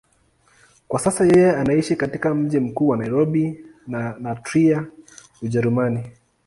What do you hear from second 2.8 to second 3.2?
wa